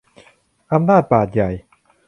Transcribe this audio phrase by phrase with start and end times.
[0.71, 1.49] อำนาจบาตรใหญ่